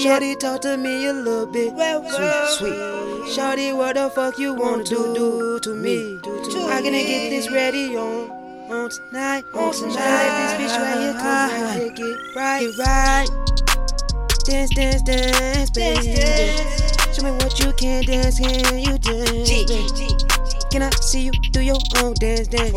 [0.00, 1.74] Shorty, talk to me a little bit.
[1.76, 3.34] Sweet, sweet.
[3.34, 6.18] Shorty, what the fuck you wanna do, do to me?
[6.24, 8.30] I gonna get this ready on.
[8.70, 13.28] On tonight, on tonight, this bitch right here, come right, get right, get right.
[14.46, 16.16] Dance, dance, dance, baby.
[17.12, 19.50] Show me what you can dance, can you dance?
[19.50, 20.16] baby?
[20.70, 22.72] Can I see you do your own dance, dance?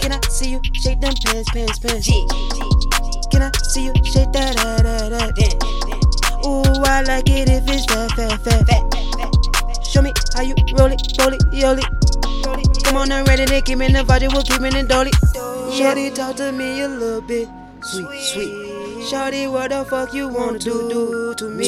[0.00, 2.08] Can I see you shake them pants, pants, pants?
[3.30, 4.29] Can I see you shake
[7.00, 9.86] I like it if it's fat, fat, fat.
[9.86, 12.84] Show me how you roll it, roll it, roll it.
[12.84, 14.82] Come on, I'm ready to keep me in the body, we'll keep me in the
[14.82, 15.10] dolly.
[15.72, 17.48] Shorty, talk to me a little bit,
[17.80, 19.08] sweet, sweet.
[19.08, 21.64] Shorty, what the fuck you wanna do, do to me?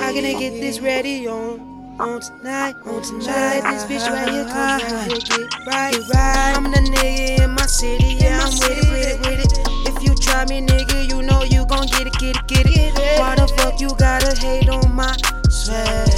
[0.00, 1.76] I gonna get this ready on.
[1.98, 6.56] On tonight, on tonight, this bitch right here, come right get right, get right.
[6.56, 9.96] I'm the nigga in my city, yeah, I'm with it, with it, with it.
[9.96, 13.18] If you try me, nigga, you know you gon' get it, get it, get it.
[13.18, 13.48] Why the
[13.80, 15.14] you gotta hate on my
[15.50, 16.08] swag?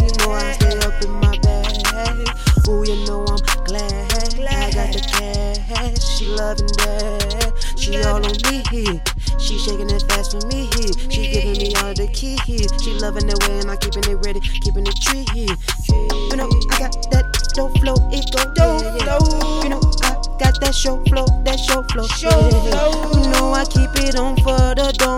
[0.00, 2.28] You know I stay up in my bag.
[2.68, 4.12] Ooh, you know I'm glad.
[4.48, 6.02] I got the cash.
[6.16, 7.52] She loving that.
[7.78, 8.62] She all on me.
[8.70, 9.00] Here.
[9.38, 10.66] She shaking it fast for me.
[10.74, 10.92] Here.
[11.10, 12.72] She giving me all the keys.
[12.82, 15.26] She loving the way and I keeping it ready, keeping it tree.
[15.30, 17.94] You know I got that dope flow.
[18.10, 19.62] It go dope flow.
[19.62, 21.26] You know I got that show flow.
[21.44, 22.06] That show flow.
[22.18, 23.22] Yeah.
[23.22, 25.15] You know I keep it on for the dome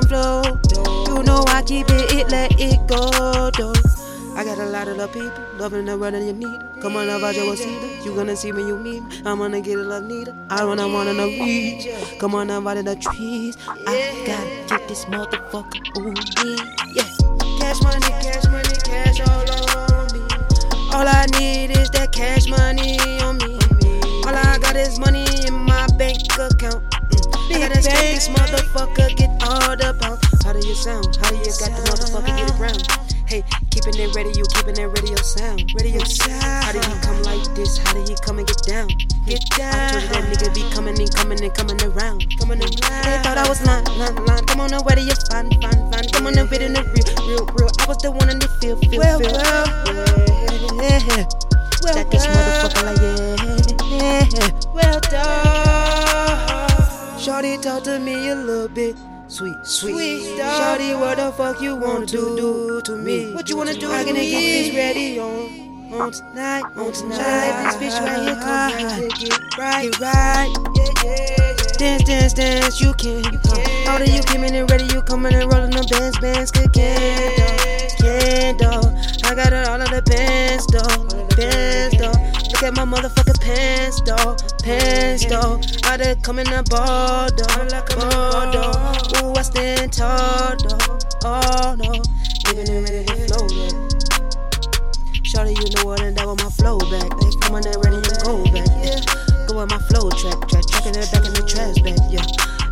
[1.68, 3.50] keep it, it let it go.
[3.52, 3.74] Though.
[4.34, 6.60] I got a lot of the people loving the run you need.
[6.80, 8.04] Come on, about your seed.
[8.04, 9.22] You gonna see me, you meet me.
[9.26, 10.32] I'm gonna get a love need.
[10.48, 11.86] I wanna wanna know reach.
[12.18, 13.58] Come on, I'm out of the trees.
[13.86, 16.56] I gotta get this motherfucker on me.
[16.94, 17.04] Yeah.
[17.60, 20.20] Cash money, cash money, cash all on me.
[20.94, 23.58] All I need is that cash money on me.
[24.24, 26.82] All I got is money in my bank account.
[27.48, 27.56] Mm.
[27.56, 29.07] I gotta this motherfucker,
[30.78, 31.18] sound?
[31.20, 32.86] How do you got the motherfucker get around?
[33.26, 35.66] Hey, keeping it ready, you keeping that radio sound.
[35.74, 36.64] Radio sound.
[36.64, 37.76] How did he come like this?
[37.78, 38.88] How did he come and get down?
[39.26, 39.74] Get down.
[39.74, 42.22] I told you that nigga be coming and coming and coming around.
[42.38, 43.04] Coming around.
[43.04, 44.46] They thought I was lying, lying, lying.
[44.46, 46.06] Come on, now, where do you find, find, find?
[46.14, 47.70] Come on, and fit in the real, real, real.
[47.82, 49.34] I was the one in the feel, feel, well, feel.
[49.34, 49.66] Well,
[50.78, 51.26] yeah, yeah.
[51.82, 53.02] Well, Stack this motherfucker like
[53.98, 54.50] yeah, yeah.
[54.70, 56.38] Well done.
[57.18, 58.96] Shorty, talk to me a little bit.
[59.38, 60.80] Sweet, sweet, sweet dog.
[60.80, 63.32] Shawty, what the fuck you wanna do, do to me?
[63.32, 64.10] What you wanna do I to?
[64.10, 67.78] I get this ready on, on tonight, on tonight.
[67.78, 70.48] This bitch right here, come right, ah, get right, get right.
[70.74, 71.78] Yeah, yeah, yeah.
[71.78, 73.22] Dance, dance, dance, you can.
[73.22, 73.88] You can.
[73.88, 76.98] All of you coming and ready, you coming and rolling them bands, bands, cooking,
[78.02, 78.90] candle.
[79.22, 82.17] I got it all of the bands, though, bands, though.
[82.60, 85.60] At my motherfucking pants, though, pants, though.
[85.88, 87.64] I done come in the ball, though,
[87.96, 89.30] ball, though.
[89.30, 90.98] Ooh, I stand tall, though.
[91.24, 92.02] Oh no,
[92.50, 93.72] living it ready to flow, yeah.
[95.22, 97.08] Shorty, you know what, and that was my flow back.
[97.22, 99.00] They come on there ready to go back, yeah.
[99.46, 102.26] Go on my flow track, track, tracking it back in the trash back, yeah.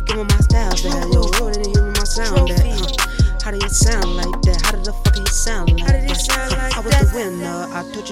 [0.05, 1.31] Give me my style back, yo.
[1.39, 2.75] Roll it and hear my sound back.
[2.75, 3.39] Huh.
[3.41, 4.61] How did it sound like that?
[4.67, 5.66] How did the fuck it sound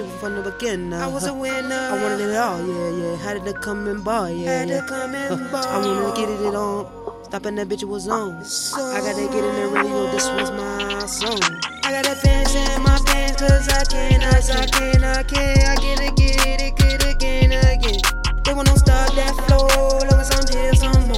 [0.02, 0.12] winner.
[0.12, 0.94] I told you from the beginning.
[0.94, 1.76] I was a winner.
[1.76, 3.16] I wanted it all, yeah, yeah.
[3.18, 4.82] How did it come in bar, yeah, Had yeah.
[4.82, 7.24] to come in Uh, I wanna get it on.
[7.26, 8.38] Stopping that bitch was on.
[8.76, 10.12] I gotta get in the radio.
[10.12, 11.40] This was my song.
[11.84, 15.58] I got a fence in my pants cause I can, I I can, I can,
[15.68, 18.00] I get it, get it, get it again, again.
[18.44, 19.68] They wanna stop that flow,
[20.10, 21.18] long as I'm here some more.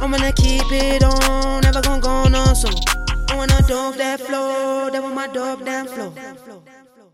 [0.00, 2.74] I'm gonna keep it on, never gonna go on song.
[3.28, 6.12] I wanna dope that flow, that was my dope damn flow.